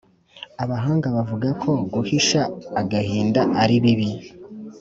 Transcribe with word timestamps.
Abahanga 0.63 1.07
bavuga 1.15 1.47
ko 1.61 1.71
guhisha 1.93 2.41
agahinda 2.81 3.41
ari 3.61 3.75
bibi 3.83 4.09